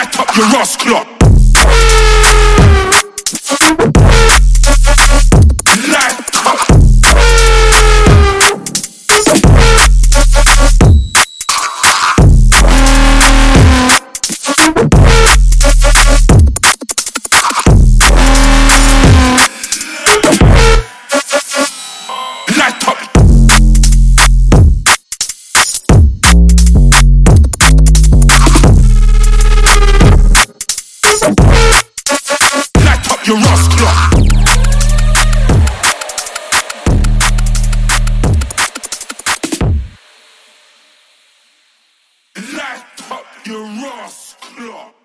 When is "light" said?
0.00-0.18, 42.56-43.12